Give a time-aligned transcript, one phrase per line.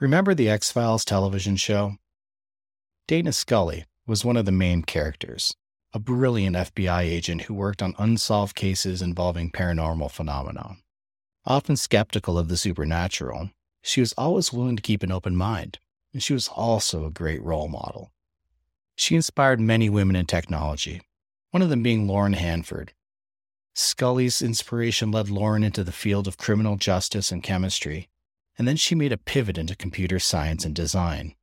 [0.00, 1.98] Remember the X Files television show?
[3.06, 5.54] Dana Scully was one of the main characters,
[5.92, 10.78] a brilliant FBI agent who worked on unsolved cases involving paranormal phenomena.
[11.46, 13.50] Often skeptical of the supernatural,
[13.82, 15.78] she was always willing to keep an open mind,
[16.12, 18.10] and she was also a great role model.
[18.96, 21.02] She inspired many women in technology,
[21.52, 22.94] one of them being Lauren Hanford.
[23.76, 28.08] Scully's inspiration led Lauren into the field of criminal justice and chemistry,
[28.58, 31.34] and then she made a pivot into computer science and design.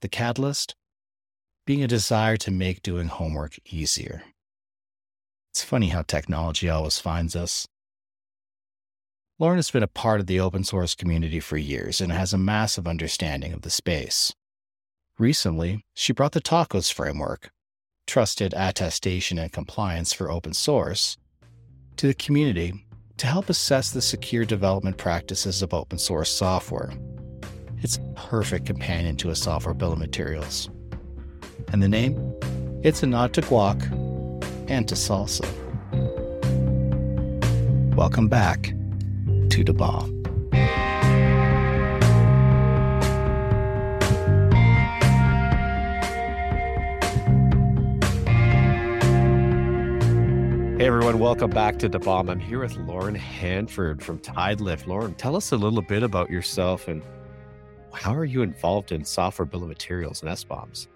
[0.00, 0.74] The catalyst?
[1.66, 4.22] Being a desire to make doing homework easier.
[5.50, 7.66] It's funny how technology always finds us.
[9.38, 12.38] Lauren has been a part of the open source community for years and has a
[12.38, 14.32] massive understanding of the space.
[15.18, 17.50] Recently, she brought the TACoS framework,
[18.06, 21.16] trusted attestation and compliance for open source,
[21.96, 22.83] to the community
[23.16, 26.92] to help assess the secure development practices of open source software.
[27.82, 30.70] It's a perfect companion to a software bill of materials.
[31.72, 32.34] And the name?
[32.82, 33.90] It's a nod to guac
[34.68, 35.46] and to SLSA.
[37.94, 38.62] Welcome back
[39.50, 40.13] to daBOM.
[50.84, 52.28] Hey everyone, welcome back to daBOM.
[52.28, 54.86] I'm here with Lauren Hanford from Tidelift.
[54.86, 57.02] Lauren, tell us a little bit about yourself and
[57.94, 60.88] how are you involved in software bill of materials and SBOMs?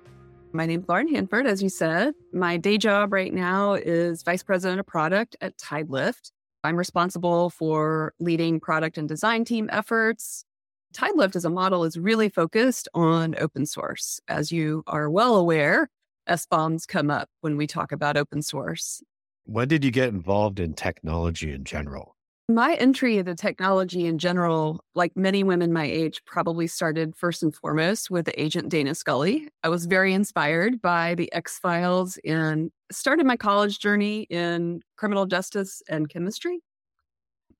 [0.52, 2.12] My name's Lauren Hanford, as you said.
[2.34, 6.32] My day job right now is Vice President of Product at Tidelift.
[6.62, 10.44] I'm responsible for leading product and design team efforts.
[10.92, 14.20] Tidelift as a model is really focused on open source.
[14.28, 15.88] As you are well aware,
[16.28, 19.02] SBOMs come up when we talk about open source.
[19.50, 22.16] When did you get involved in technology in general?
[22.50, 27.54] My entry into technology in general, like many women my age, probably started first and
[27.54, 29.48] foremost with agent Dana Scully.
[29.64, 35.24] I was very inspired by the X Files and started my college journey in criminal
[35.24, 36.60] justice and chemistry.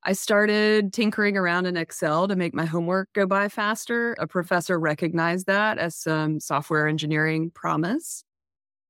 [0.05, 4.15] I started tinkering around in Excel to make my homework go by faster.
[4.19, 8.25] A professor recognized that as some software engineering promise.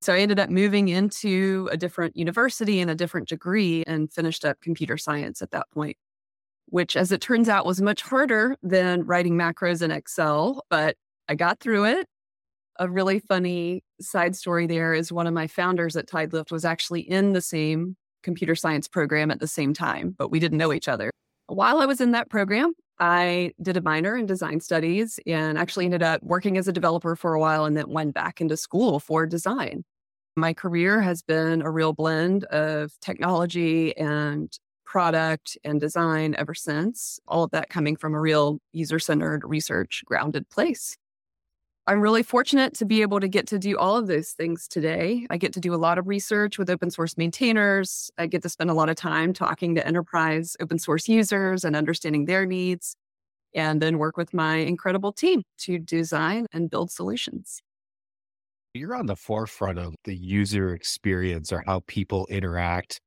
[0.01, 4.45] So I ended up moving into a different university and a different degree and finished
[4.45, 5.97] up computer science at that point,
[6.67, 10.97] which, as it turns out, was much harder than writing macros in Excel, but
[11.29, 12.07] I got through it.
[12.79, 17.01] A really funny side story there is one of my founders at Tidelift was actually
[17.01, 20.87] in the same computer science program at the same time, but we didn't know each
[20.87, 21.11] other.
[21.49, 25.85] While I was in that program, I did a minor in design studies and actually
[25.85, 28.99] ended up working as a developer for a while and then went back into school
[28.99, 29.85] for design.
[30.37, 34.53] My career has been a real blend of technology and
[34.85, 40.03] product and design ever since, all of that coming from a real user centered, research
[40.07, 40.97] grounded place.
[41.89, 45.27] I'm really fortunate to be able to get to do all of those things today.
[45.31, 48.11] I get to do a lot of research with open source maintainers.
[48.19, 51.75] I get to spend a lot of time talking to enterprise open source users and
[51.75, 52.95] understanding their needs,
[53.55, 57.63] and then work with my incredible team to design and build solutions.
[58.75, 63.01] You're on the forefront of the user experience or how people interact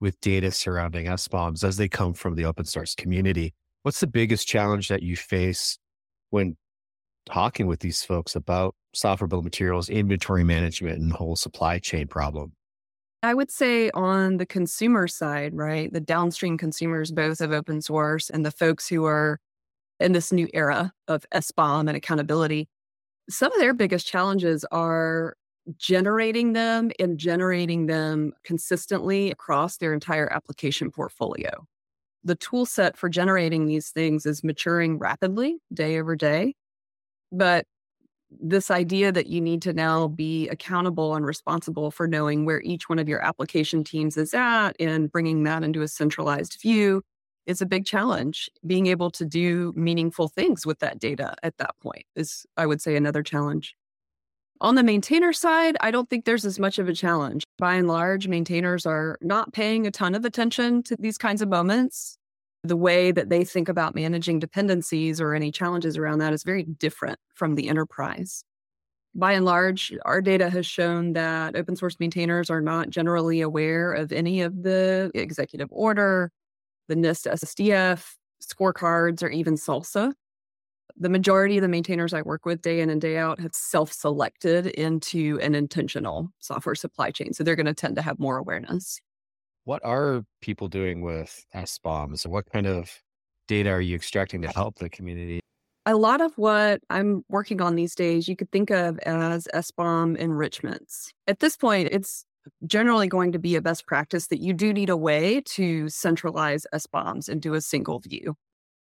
[0.00, 3.52] with data surrounding SBOMs as they come from the open source community.
[3.82, 5.76] What's the biggest challenge that you face
[6.30, 6.56] when
[7.26, 12.52] talking with these folks about software bill materials, inventory management, and whole supply chain problem?
[13.22, 15.92] I would say on the consumer side, right?
[15.92, 19.38] The downstream consumers, both of open source and the folks who are
[20.00, 22.68] in this new era of SBOM and accountability,
[23.30, 25.36] some of their biggest challenges are
[25.78, 31.64] generating them and generating them consistently across their entire application portfolio.
[32.24, 36.54] The tool set for generating these things is maturing rapidly day over day.
[37.32, 37.66] But
[38.40, 42.88] this idea that you need to now be accountable and responsible for knowing where each
[42.88, 47.02] one of your application teams is at and bringing that into a centralized view
[47.46, 48.48] is a big challenge.
[48.66, 52.80] Being able to do meaningful things with that data at that point is, I would
[52.80, 53.74] say, another challenge.
[54.60, 57.42] On the maintainer side, I don't think there's as much of a challenge.
[57.58, 61.48] By and large, maintainers are not paying a ton of attention to these kinds of
[61.48, 62.16] moments.
[62.64, 66.62] The way that they think about managing dependencies or any challenges around that is very
[66.62, 68.44] different from the enterprise.
[69.14, 73.92] By and large, our data has shown that open source maintainers are not generally aware
[73.92, 76.30] of any of the executive order,
[76.88, 80.12] the NIST SSDF, scorecards, or even SLSA.
[80.96, 83.92] The majority of the maintainers I work with day in and day out have self
[83.92, 87.32] selected into an intentional software supply chain.
[87.32, 89.00] So they're going to tend to have more awareness.
[89.64, 92.24] What are people doing with SBOMs?
[92.24, 92.90] And what kind of
[93.46, 95.40] data are you extracting to help the community?
[95.86, 100.16] A lot of what I'm working on these days, you could think of as SBOM
[100.16, 101.12] enrichments.
[101.26, 102.24] At this point, it's
[102.66, 106.66] generally going to be a best practice that you do need a way to centralize
[106.74, 108.34] SBOMs into a single view.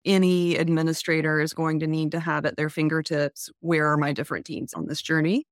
[0.05, 4.45] Any administrator is going to need to have at their fingertips where are my different
[4.47, 5.47] teams on this journey.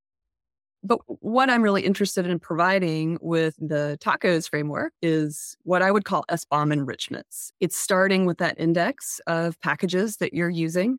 [0.87, 6.05] But what I'm really interested in providing with the tacos framework is what I would
[6.05, 7.53] call SBOM enrichments.
[7.59, 10.99] It's starting with that index of packages that you're using.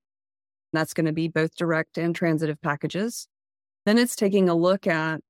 [0.73, 3.27] That's going to be both direct and transitive packages.
[3.85, 5.21] Then it's taking a look at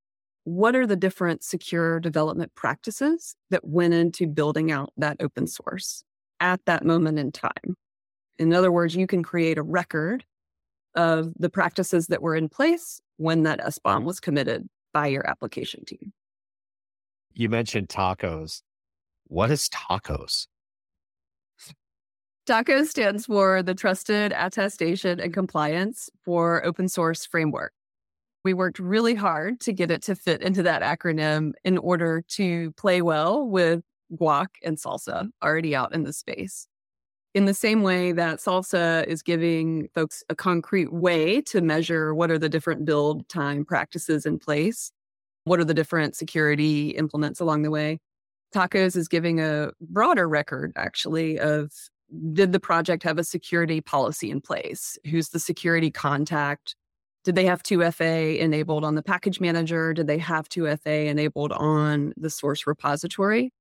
[0.45, 6.03] what are the different secure development practices that went into building out that open source
[6.39, 7.75] at that moment in time.
[8.39, 10.23] In other words, you can create a record
[10.95, 15.85] of the practices that were in place when that SBOM was committed by your application
[15.85, 16.13] team.
[17.33, 18.61] You mentioned tacos.
[19.27, 20.47] What is tacos?
[22.47, 27.73] TACoS stands for the Trusted Attestation and Compliance for Open Source Framework.
[28.43, 32.71] We worked really hard to get it to fit into that acronym in order to
[32.73, 33.81] play well with
[34.13, 36.67] Guac and SLSA already out in the space
[37.35, 42.31] in the same way that SLSA is giving folks a concrete way to measure what
[42.31, 44.91] are the different build time practices in place
[45.45, 47.99] what are the different security implements along the way.
[48.53, 51.71] Tacos is giving a broader record actually of
[52.33, 54.97] did the project have a security policy in place?
[55.09, 56.75] Who's the security contact?
[57.23, 59.93] Did they have 2fa enabled on the package manager?
[59.93, 63.51] Did they have 2fa enabled on the source repository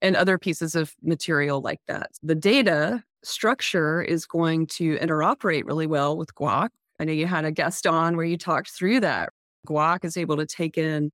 [0.00, 2.10] and other pieces of material like that.
[2.22, 6.68] The data structure is going to interoperate really well with Guac.
[7.00, 9.30] I know you had a guest on where you talked through that.
[9.66, 11.10] Guac is able to take in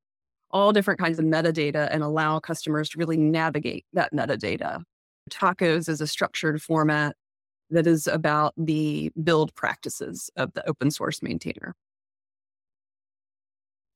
[0.51, 4.83] all different kinds of metadata and allow customers to really navigate that metadata.
[5.31, 7.17] Tacos is a structured format
[7.71, 11.75] that is about the build practices of the open source maintainer.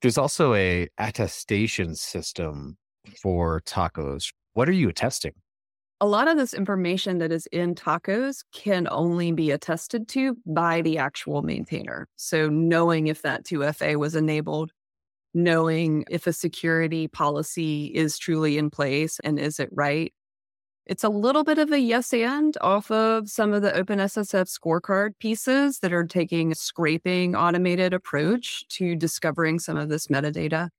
[0.01, 2.77] There's also a attestation system
[3.21, 4.33] for tacos.
[4.59, 5.35] What are you attesting?
[6.01, 10.81] a lot of this information that is in tacos can only be attested to by
[10.81, 12.09] the actual maintainer.
[12.17, 14.73] So, knowing if that 2FA was enabled,
[15.33, 20.13] knowing if a security policy is truly in place and is it right.
[20.87, 25.19] It's a little bit of a yes and off of some of the OpenSSF scorecard
[25.21, 30.71] pieces that are taking a scraping automated approach to discovering some of this metadata.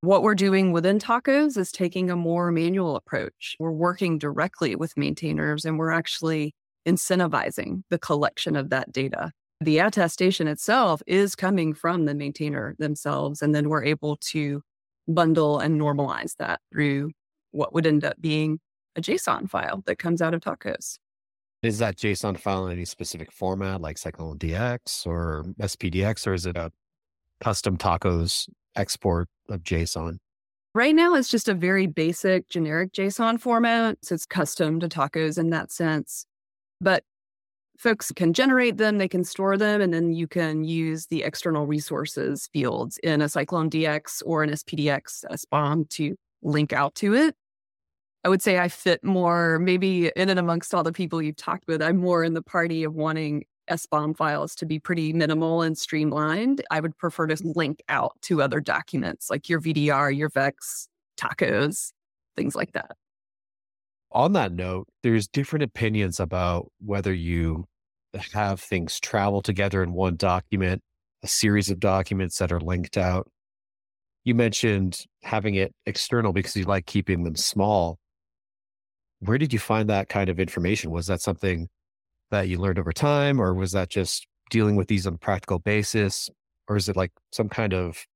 [0.00, 3.56] What we're doing within tacos is taking a more manual approach.
[3.58, 6.54] We're working directly with maintainers and we're actually
[6.86, 9.32] incentivizing the collection of that data.
[9.60, 13.42] The attestation itself is coming from the maintainer themselves.
[13.42, 14.62] And then we're able to
[15.08, 17.10] bundle and normalize that through
[17.50, 18.60] what would end up being
[18.94, 20.98] a JSON file that comes out of tacos.
[21.64, 26.56] Is that JSON file in any specific format like CycloneDX or SPDX, or is it
[26.56, 26.70] a
[27.40, 30.18] custom tacos export of JSON?
[30.74, 33.98] Right now, it's just a very basic generic JSON format.
[34.02, 36.26] So it's custom to tacos in that sense.
[36.80, 37.02] But
[37.78, 41.66] folks can generate them, they can store them, and then you can use the external
[41.66, 47.34] resources fields in a CycloneDX or an SPDX SBOM to link out to it.
[48.24, 51.64] I would say I fit more, maybe in and amongst all the people you've talked
[51.68, 55.76] with, I'm more in the party of wanting SBOM files to be pretty minimal and
[55.76, 57.56] streamlined, I would prefer to mm.
[57.56, 61.92] link out to other documents like your VDR, your VEX, tacos,
[62.36, 62.96] things like that.
[64.12, 67.66] On that note, there's different opinions about whether you
[68.32, 70.82] have things travel together in one document,
[71.22, 73.28] a series of documents that are linked out.
[74.24, 77.98] You mentioned having it external because you like keeping them small.
[79.20, 80.90] Where did you find that kind of information?
[80.90, 81.68] Was that something
[82.30, 85.58] that you learned over time, or was that just dealing with these on a practical
[85.58, 86.30] basis,
[86.68, 88.06] or is it like some kind of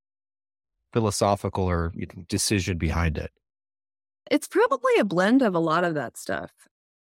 [0.93, 1.93] philosophical or
[2.29, 3.31] decision behind it?
[4.31, 6.51] It's probably a blend of a lot of that stuff.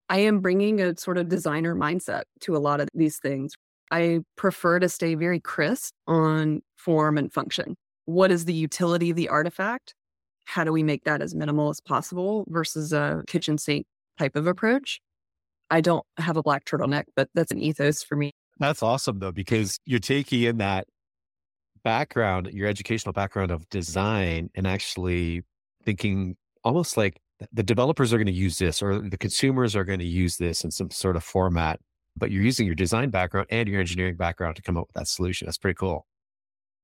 [0.08, 3.54] I am bringing a sort of designer mindset to a lot of these things.
[3.90, 7.76] I prefer to stay very crisp on form and function.
[8.04, 9.94] What is the utility of the artifact?
[10.44, 13.86] How do we make that as minimal as possible versus a kitchen sink
[14.18, 15.00] type of approach?
[15.70, 18.32] I don't have a black turtleneck, but that's an ethos for me.
[18.58, 20.86] That's awesome though, because you're taking in that
[21.84, 25.42] background, your educational background of design and actually
[25.84, 27.20] thinking almost like
[27.52, 30.64] the developers are going to use this or the consumers are going to use this
[30.64, 31.78] in some sort of format,
[32.16, 35.06] but you're using your design background and your engineering background to come up with that
[35.06, 35.46] solution.
[35.46, 36.06] That's pretty cool.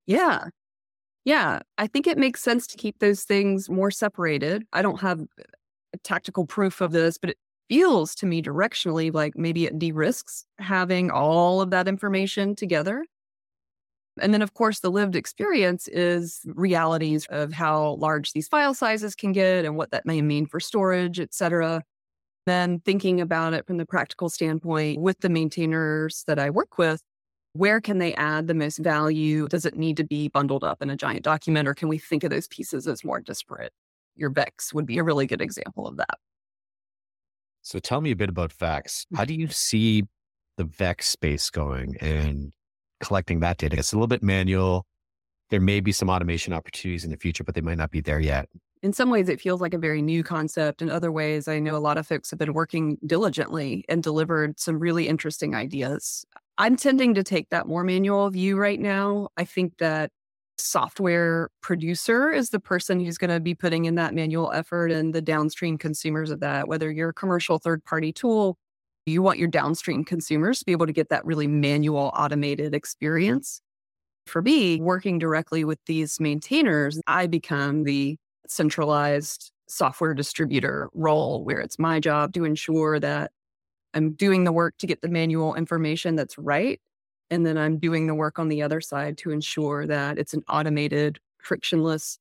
[0.06, 0.44] Yeah.
[1.24, 1.60] Yeah.
[1.78, 4.64] I think it makes sense to keep those things more separated.
[4.72, 5.44] I don't have uh,
[6.04, 7.38] tactical proof of this, but it
[7.72, 13.06] feels to me directionally like maybe it de risks having all of that information together.
[14.20, 19.14] And then, of course, the lived experience is realities of how large these file sizes
[19.14, 21.82] can get and what that may mean for storage, et cetera.
[22.44, 27.00] Then thinking about it from the practical standpoint with the maintainers that I work with,
[27.54, 29.48] where can they add the most value?
[29.48, 32.22] Does it need to be bundled up in a giant document or can we think
[32.22, 33.72] of those pieces as more disparate?
[34.14, 36.18] Your VEX would be a really good example of that.
[37.62, 39.06] So tell me a bit about VEX.
[39.12, 39.16] Mm.
[39.16, 40.04] How do you see
[40.58, 42.52] the VEX space going and
[43.00, 43.76] collecting that data?
[43.78, 44.84] It's a little bit manual.
[45.50, 48.20] There may be some automation opportunities in the future, but they might not be there
[48.20, 48.48] yet.
[48.82, 50.82] In some ways, it feels like a very new concept.
[50.82, 54.58] In other ways, I know a lot of folks have been working diligently and delivered
[54.58, 56.24] some really interesting ideas.
[56.58, 59.28] I'm tending to take that more manual view right now.
[59.36, 60.10] I think that
[60.62, 65.14] software producer is the person who's going to be putting in that manual effort and
[65.14, 68.56] the downstream consumers of that, whether you're a commercial third party tool,
[69.06, 73.60] you want your downstream consumers to be able to get that really manual automated experience.
[74.26, 78.16] For me, working directly with these maintainers, I become the
[78.46, 83.32] centralized software distributor role where it's my job to ensure that
[83.94, 86.80] I'm doing the work to get the manual information that's right
[87.32, 90.42] and then I'm doing the work on the other side to ensure that it's an
[90.50, 92.18] automated, frictionless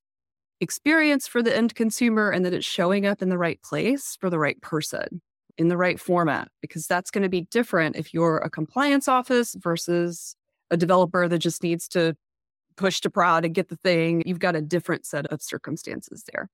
[0.62, 4.30] experience for the end consumer and that it's showing up in the right place for
[4.30, 5.22] the right person
[5.58, 9.54] in the right format, because that's going to be different if you're a compliance office
[9.60, 10.38] versus
[10.72, 12.16] a developer that just needs to
[12.78, 14.24] push to prod and get the thing.
[14.26, 16.48] You've got a different set of circumstances there.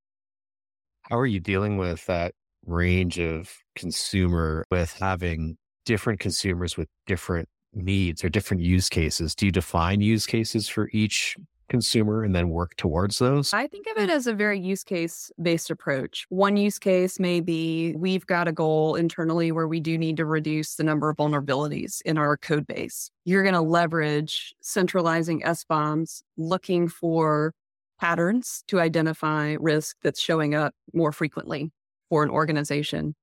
[1.03, 2.33] How are you dealing with that
[2.65, 9.35] range of consumer with having different consumers with different needs or different use cases?
[9.35, 11.37] Do you define use cases for each
[11.69, 13.53] consumer and then work towards those?
[13.53, 16.25] I think of it as a very use case based approach.
[16.29, 20.25] One use case may be we've got a goal internally where we do need to
[20.25, 23.11] reduce the number of vulnerabilities in our code base.
[23.25, 27.53] You're going to leverage centralizing SBOMs, looking for
[27.99, 31.71] patterns to identify risk that's showing up more frequently
[32.09, 33.15] for an organization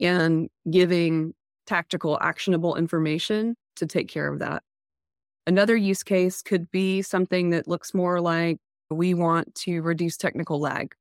[0.00, 1.34] and giving
[1.66, 4.62] tactical, actionable information to take care of that.
[5.46, 8.58] Another use case could be something that looks more like
[8.90, 10.94] we want to reduce technical lag,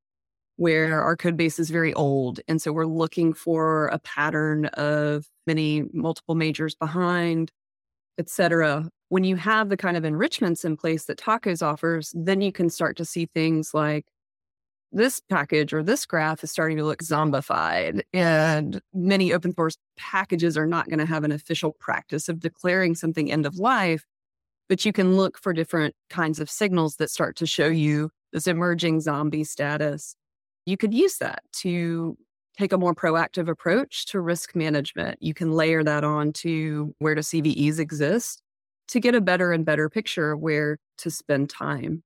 [0.58, 2.40] where our code base is very old.
[2.48, 7.52] And so we're looking for a pattern of many multiple majors behind,
[8.18, 8.90] et cetera.
[9.10, 12.70] When you have the kind of enrichments in place that Tacos offers, then you can
[12.70, 14.06] start to see things like
[14.94, 18.02] this package or this graph is starting to look zombified.
[18.14, 22.96] And many open source packages are not going to have an official practice of declaring
[22.96, 24.06] something end of life,
[24.70, 28.48] but you can look for different kinds of signals that start to show you this
[28.48, 30.16] emerging zombie status.
[30.66, 32.18] You could use that to
[32.58, 35.18] take a more proactive approach to risk management.
[35.22, 38.42] You can layer that on to where do CVEs exist
[38.90, 42.04] to get a better and better picture of where to spend time.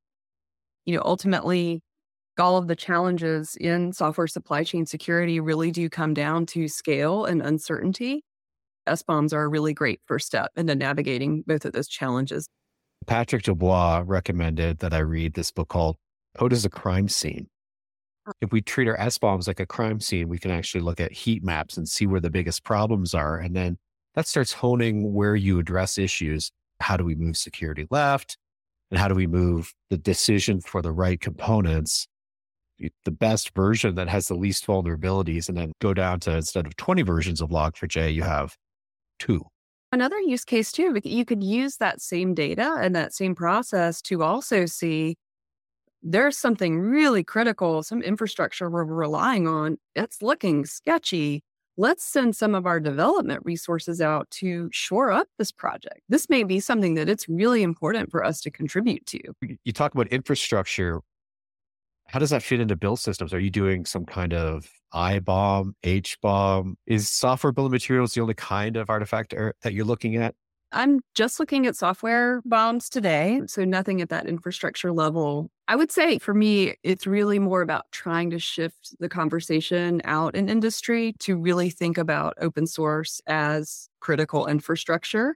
[0.86, 1.82] You know, ultimately,
[2.40, 7.26] all of the challenges in software supply chain security really do come down to scale
[7.26, 8.24] and uncertainty.
[8.88, 12.48] SBOMs are a really great first step into navigating both of those challenges.
[13.06, 15.98] Patrick Debois recommended that I read this book called
[16.38, 17.48] Code as a Crime Scene.
[18.26, 18.32] Uh.
[18.42, 21.44] If we treat our SBOMs like a crime scene, we can actually look at heat
[21.44, 23.38] maps and see where the biggest problems are.
[23.38, 23.78] And then
[24.16, 26.52] that starts honing where you address issues.
[26.80, 28.38] How do we move security left?
[28.90, 32.08] And how do we move the decision for the right components
[33.06, 36.76] the best version that has the least vulnerabilities and then go down to instead of
[36.76, 38.56] 20 versions of log4j, you have
[39.20, 39.46] two.
[39.92, 44.22] Another use case too, you could use that same data and that same process to
[44.22, 45.16] also see
[46.04, 49.78] there's something really critical, some infrastructure we're relying on.
[49.96, 51.44] It's looking sketchy.
[51.78, 56.02] Let's send some of our development resources out to shore up this project.
[56.10, 59.20] This may be something that it's really important for us to contribute to.
[59.64, 61.02] You talk about infrastructure
[62.08, 63.34] how does that fit into build systems?
[63.34, 66.78] Are you doing some kind of IBOM, H bomb?
[66.86, 70.34] Is software of materials the only kind of artifact er, that you're looking at?
[70.72, 73.42] I'm just looking at software bombs today.
[73.48, 75.50] So nothing at that infrastructure level.
[75.68, 80.36] I would say for me, it's really more about trying to shift the conversation out
[80.36, 85.36] in industry to really think about open source as critical infrastructure,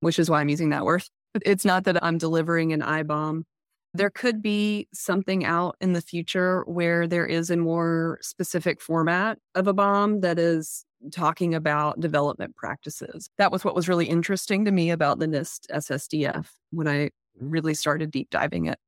[0.00, 1.04] which is why I'm using that word.
[1.44, 3.44] It's not that I'm delivering an IBOM
[3.92, 9.38] there could be something out in the future where there is a more specific format
[9.54, 13.28] of a bomb that is talking about development practices.
[13.38, 17.50] That was what was really interesting to me about the NIST SSDF when I mm-hmm.
[17.50, 18.78] really started deep diving it.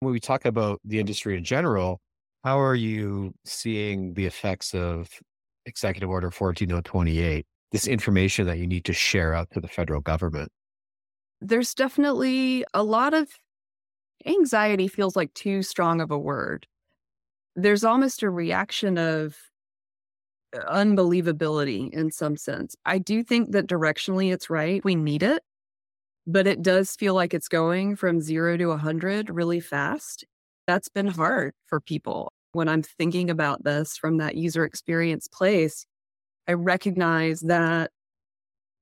[0.00, 2.00] When we talk about the industry in general,
[2.44, 5.08] how are you seeing the effects of
[5.64, 10.50] Executive Order 14028, this information that you need to share out to the federal government?
[11.40, 13.28] There's definitely a lot of
[14.26, 16.66] anxiety, feels like too strong of a word.
[17.54, 19.36] There's almost a reaction of
[20.54, 22.76] uh, unbelievability in some sense.
[22.84, 24.84] I do think that directionally it's right.
[24.84, 25.42] We need it,
[26.26, 30.24] but it does feel like it's going from zero to 100 really fast.
[30.66, 32.32] That's been hard for people.
[32.52, 35.86] When I'm thinking about this from that user experience place,
[36.46, 37.90] I recognize that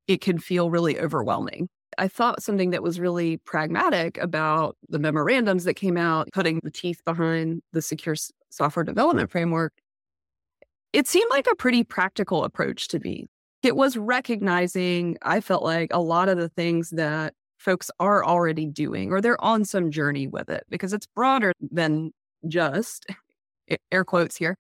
[0.07, 1.69] it can feel really overwhelming.
[1.99, 6.71] I thought something that was really pragmatic about the memorandums that came out, putting the
[6.71, 8.17] teeth behind the secure
[8.51, 9.73] software development framework
[10.93, 13.27] it seemed like a pretty practical approach to me.
[13.63, 18.67] It was recognizing, I felt like, a lot of the things that folks are already
[18.67, 22.13] doing or they're on some journey with it because it's broader than
[22.49, 23.07] just,
[23.93, 24.57] air quotes here,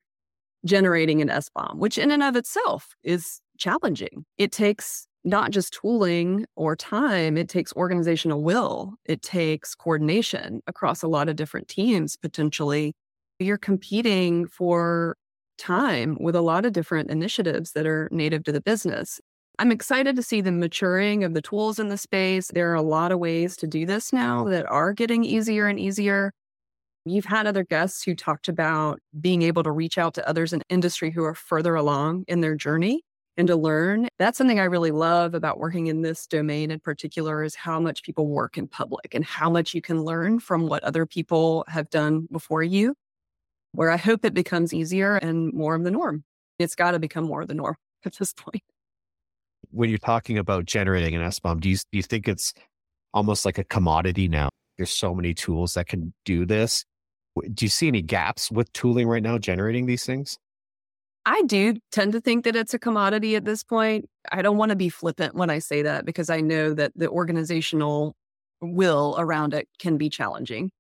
[0.65, 4.25] generating an SBOM, which in and of itself is challenging.
[4.37, 11.03] It takes not just tooling or time, it takes organizational will, it takes coordination across
[11.03, 12.95] a lot of different teams potentially.
[13.39, 15.17] You're competing for
[15.59, 19.21] time with a lot of different initiatives that are native to the business.
[19.59, 22.49] I'm excited to see the maturing of the tools in the space.
[22.49, 25.79] There are a lot of ways to do this now that are getting easier and
[25.79, 26.33] easier.
[27.05, 30.63] You've had other guests who talked about being able to reach out to others in
[30.71, 33.03] industry who are further along in their journey
[33.37, 34.09] and to learn.
[34.19, 38.03] That's something I really love about working in this domain in particular is how much
[38.03, 41.89] people work in public and how much you can learn from what other people have
[41.91, 42.95] done before you
[43.73, 46.25] where I hope it becomes easier and more of the norm.
[46.59, 48.63] It's got to become more of the norm at this point.
[49.71, 52.53] When you're talking about generating an SBOM, do you, do you think it's
[53.15, 54.49] almost like a commodity now?
[54.77, 56.85] There's so many tools that can do this.
[57.55, 60.39] Do you see any gaps with tooling right now generating these things?
[61.27, 64.09] I do tend to think that it's a commodity at this point.
[64.33, 67.09] I don't want to be flippant when I say that because I know that the
[67.09, 68.15] organizational
[68.61, 70.71] will around it can be challenging.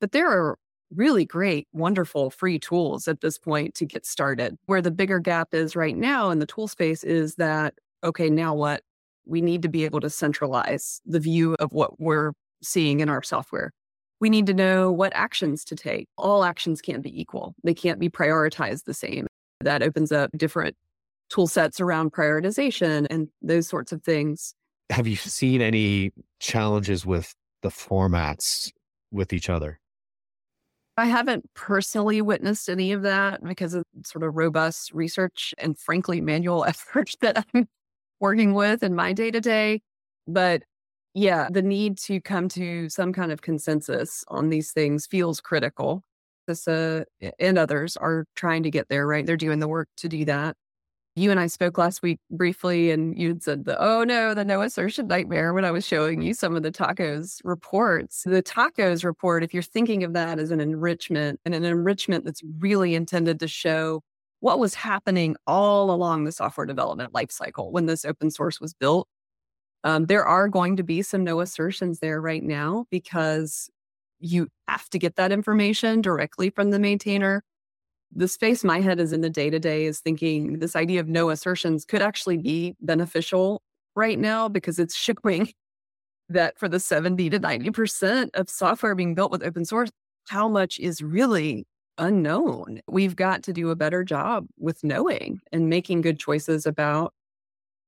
[0.00, 0.58] But there are
[0.94, 4.56] really great, wonderful free tools at this point to get started.
[4.66, 8.54] Where the bigger gap is right now in the tool space is that, okay, now
[8.54, 8.82] what?
[9.24, 12.32] We need to be able to centralize the view of what we're
[12.62, 13.72] seeing in our software.
[14.20, 16.08] We need to know what actions to take.
[16.16, 19.26] All actions can't be equal, they can't be prioritized the same.
[19.60, 20.76] That opens up different
[21.28, 24.54] tool sets around prioritization and those sorts of things.
[24.90, 28.70] Have you seen any challenges with the formats
[29.10, 29.80] with each other?
[30.98, 36.20] I haven't personally witnessed any of that because of sort of robust research and frankly
[36.20, 37.68] manual effort that I'm
[38.20, 39.82] working with in my day to day.
[40.26, 40.62] But
[41.14, 46.02] yeah, the need to come to some kind of consensus on these things feels critical.
[46.48, 47.04] Uh,
[47.38, 49.26] and others are trying to get there, right?
[49.26, 50.56] They're doing the work to do that
[51.16, 54.60] you and I spoke last week briefly, and you'd said the oh no, the no
[54.60, 58.22] assertion nightmare when I was showing you some of the tacos reports.
[58.24, 62.42] The tacos report, if you're thinking of that as an enrichment and an enrichment that's
[62.58, 64.02] really intended to show
[64.40, 69.08] what was happening all along the software development lifecycle when this open source was built.
[69.84, 73.70] Um, there are going to be some no assertions there right now because
[74.20, 77.42] you have to get that information directly from the maintainer
[78.14, 81.08] the space my head is in the day to day is thinking this idea of
[81.08, 83.62] no assertions could actually be beneficial
[83.94, 85.52] right now because it's showing
[86.28, 89.90] that for the 70 to 90% of software being built with open source,
[90.28, 91.66] how much is really
[91.98, 92.80] unknown.
[92.88, 97.12] We've got to do a better job with knowing and making good choices about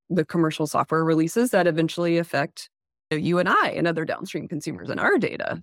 [0.08, 2.70] the commercial software releases that eventually affect
[3.10, 5.60] you and I and other downstream consumers and our data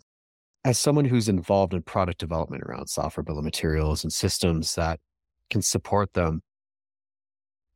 [0.66, 5.00] as someone who's involved in product development around software bill of materials and systems that
[5.52, 6.42] can support them,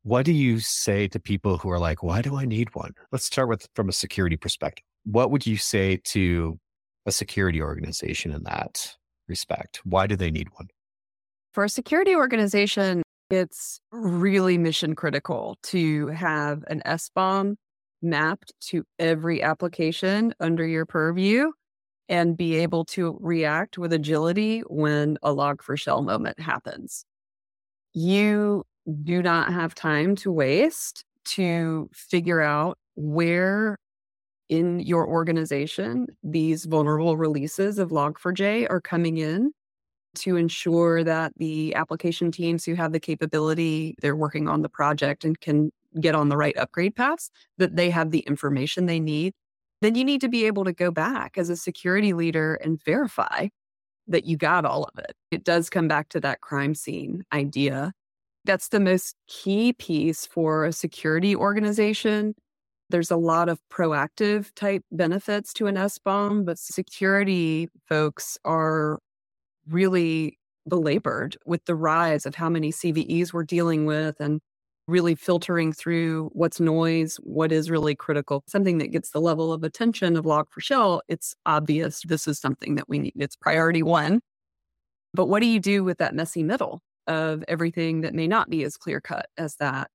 [0.02, 2.90] what do you say to people who are like, why do I need one?
[3.12, 4.84] Let's start with from a security perspective.
[5.04, 6.58] What would you say to
[7.06, 8.96] a security organization in that
[9.28, 9.80] respect?
[9.84, 10.66] Why do they need one?
[11.52, 17.54] For a security organization, it's really mission critical to have an SBOM
[18.02, 21.52] mapped to every application under your purview
[22.10, 27.06] and be able to react with agility when a log4shell moment happens.
[27.94, 28.64] You
[29.04, 33.78] do not have time to waste to figure out where
[34.48, 39.52] in your organization these vulnerable releases of log4j are coming in
[40.16, 45.24] to ensure that the application teams who have the capability they're working on the project
[45.24, 45.70] and can
[46.00, 49.32] get on the right upgrade paths that they have the information they need
[49.80, 53.48] then you need to be able to go back as a security leader and verify
[54.06, 55.14] that you got all of it.
[55.30, 57.92] It does come back to that crime scene idea.
[58.44, 62.34] That's the most key piece for a security organization.
[62.88, 68.98] There's a lot of proactive type benefits to an SBOM, but security folks are
[69.68, 70.38] really
[70.68, 74.40] belabored with the rise of how many CVEs we're dealing with and
[74.90, 79.62] really filtering through what's noise, what is really critical, something that gets the level of
[79.64, 83.14] attention of Log4Shell, It's obvious this is something that we need.
[83.16, 84.20] It's priority one.
[85.14, 88.64] But what do you do with that messy middle of everything that may not be
[88.64, 89.90] as clear cut as that?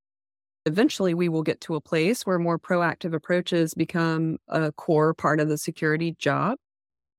[0.66, 5.40] Eventually, we will get to a place where more proactive approaches become a core part
[5.40, 6.58] of the security job.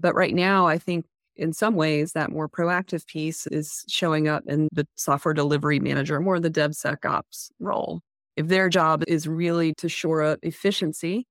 [0.00, 4.44] But right now, I think in some ways, that more proactive piece is showing up
[4.46, 8.00] in the software delivery manager, more the DevSecOps role.
[8.36, 11.26] If their job is really to shore up efficiency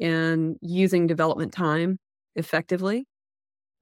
[0.00, 1.98] and using development time
[2.36, 3.06] effectively,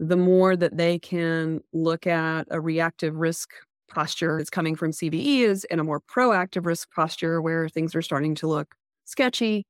[0.01, 3.51] the more that they can look at a reactive risk
[3.89, 8.35] posture that's coming from CVEs and a more proactive risk posture where things are starting
[8.37, 8.75] to look
[9.07, 9.65] sketchy,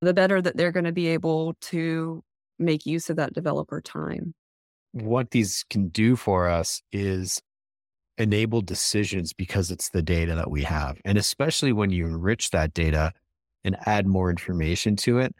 [0.00, 2.22] the better that they're going to be able to
[2.58, 4.34] make use of that developer time
[4.92, 7.40] what these can do for us is
[8.16, 10.98] enable decisions because it's the data that we have.
[11.04, 13.12] And especially when you enrich that data
[13.64, 15.34] and add more information to it,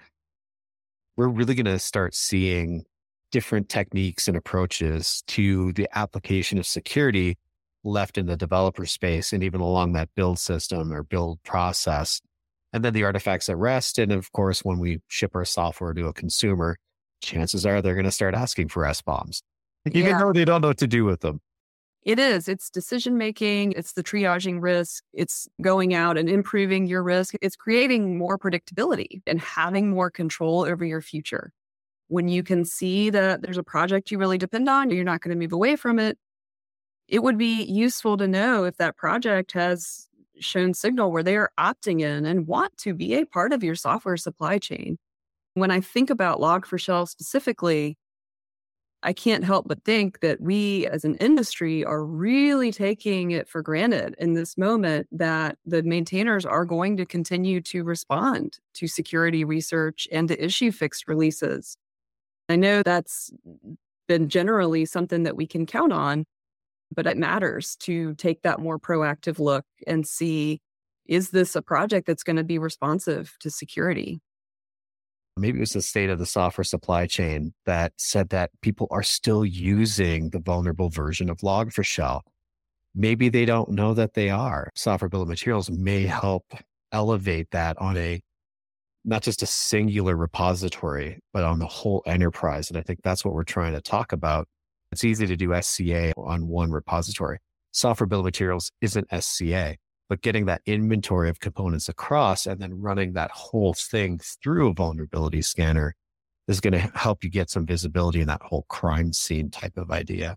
[1.16, 2.84] we're really going to start seeing
[3.32, 7.36] different techniques and approaches to the application of security
[7.84, 12.20] left in the developer space and even along that build system or build process.
[12.72, 13.98] And then the artifacts at rest.
[13.98, 16.76] And of course, when we ship our software to a consumer,
[17.20, 19.42] chances are they're going to start asking for SBOMs,
[19.86, 20.18] even yeah.
[20.18, 21.40] though they don't know what to do with them.
[22.02, 22.48] It is.
[22.48, 23.72] It's decision making.
[23.72, 25.04] It's the triaging risk.
[25.12, 27.34] It's going out and improving your risk.
[27.42, 31.52] It's creating more predictability and having more control over your future.
[32.06, 35.36] When you can see that there's a project you really depend on, you're not going
[35.36, 36.16] to move away from it.
[37.08, 40.08] It would be useful to know if that project has
[40.40, 43.74] shown signal where they are opting in and want to be a part of your
[43.74, 44.98] software supply chain
[45.60, 47.96] when I think about Log4Shell specifically,
[49.02, 53.62] I can't help but think that we as an industry are really taking it for
[53.62, 59.44] granted in this moment that the maintainers are going to continue to respond to security
[59.44, 61.76] research and to issue fixed releases.
[62.48, 63.30] I know that's
[64.08, 66.24] been generally something that we can count on,
[66.92, 70.60] but it matters to take that more proactive look and see
[71.06, 74.20] is this a project that's going to be responsive to security?
[75.38, 79.02] Maybe it was the state of the software supply chain that said that people are
[79.02, 82.22] still using the vulnerable version of Log4Shell.
[82.94, 84.70] Maybe they don't know that they are.
[84.74, 86.44] Software bill of materials may help
[86.92, 88.20] elevate that on a
[89.04, 92.68] not just a singular repository, but on the whole enterprise.
[92.68, 94.48] And I think that's what we're trying to talk about.
[94.92, 97.38] It's easy to do SCA on one repository.
[97.72, 99.76] Software bill of materials isn't SCA
[100.08, 104.74] but getting that inventory of components across and then running that whole thing through a
[104.74, 105.94] vulnerability scanner
[106.46, 109.90] is going to help you get some visibility in that whole crime scene type of
[109.90, 110.36] idea.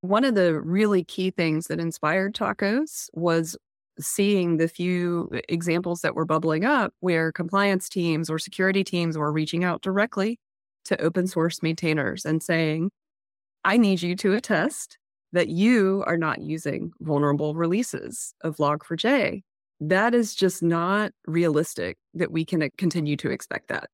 [0.00, 3.56] One of the really key things that inspired tacos was
[4.00, 9.18] seeing the few uh, examples that were bubbling up where compliance teams or security teams
[9.18, 10.40] were reaching out directly
[10.86, 12.90] to open source maintainers and saying,
[13.64, 14.98] I need you to attest
[15.32, 19.42] that you are not using vulnerable releases of Log4j.
[19.80, 23.88] That is just not realistic that we can uh, continue to expect that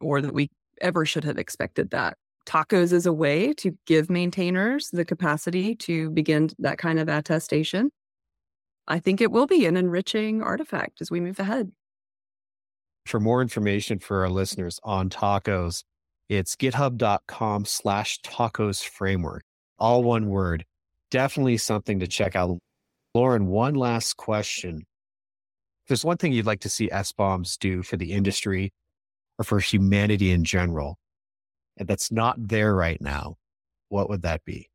[0.00, 0.48] or that we
[0.80, 2.16] ever should have expected that.
[2.46, 7.90] Tacos is a way to give maintainers the capacity to begin that kind of attestation.
[8.88, 11.70] I think it will be an enriching artifact as we move ahead.
[13.06, 15.84] For more information for our listeners on tacos,
[16.28, 19.42] it's github.com slash tacos framework,
[19.78, 20.64] all one word
[21.12, 22.58] definitely something to check out.
[23.14, 24.78] Lauren, one last question.
[25.84, 28.72] If there's one thing you'd like to see SBOMs do for the industry
[29.38, 30.96] or for humanity in general,
[31.76, 33.36] and that's not there right now,
[33.90, 34.70] what would that be?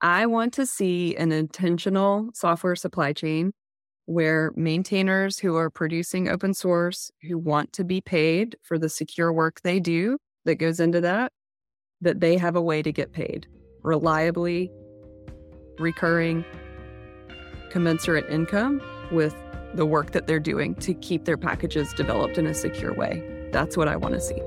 [0.00, 3.52] I want to see an intentional software supply chain
[4.04, 9.32] where maintainers who are producing open source, who want to be paid for the secure
[9.32, 11.32] work they do that goes into that,
[12.00, 13.48] that they have a way to get paid
[13.82, 14.70] reliably
[15.78, 16.44] recurring,
[17.70, 19.34] commensurate income with
[19.74, 23.48] the work that they're doing to keep their packages developed in a secure way.
[23.52, 24.40] That's what I want to see.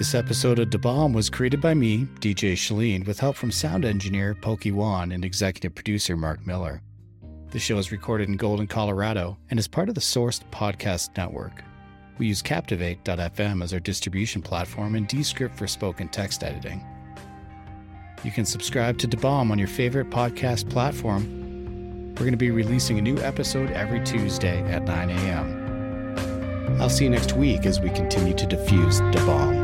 [0.00, 4.34] This episode of daBOM was created by me, DJ Schleen, with help from sound engineer
[4.34, 6.80] Pokey Wan and executive producer Mark Miller.
[7.50, 11.64] The show is recorded in Golden, Colorado, and is part of the Sourced Podcast Network.
[12.16, 16.84] We use Captivate.fm as our distribution platform and Descript for spoken text editing.
[18.22, 21.24] You can subscribe to daBOM on your favorite podcast platform.
[22.10, 26.76] We're going to be releasing a new episode every Tuesday at 9 a.m.
[26.80, 29.59] I'll see you next week as we continue to diffuse daBOM.